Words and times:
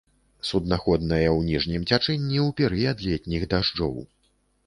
Суднаходная 0.51 1.25
ў 1.25 1.49
ніжнім 1.49 1.85
цячэнні 1.91 2.39
ў 2.47 2.49
перыяд 2.61 2.97
летніх 3.09 3.41
дажджоў. 3.55 3.95